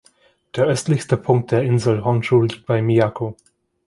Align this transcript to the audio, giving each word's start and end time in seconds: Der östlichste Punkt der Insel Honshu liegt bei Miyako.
Der 0.55 0.65
östlichste 0.65 1.15
Punkt 1.15 1.51
der 1.51 1.61
Insel 1.61 2.03
Honshu 2.03 2.41
liegt 2.41 2.65
bei 2.65 2.81
Miyako. 2.81 3.35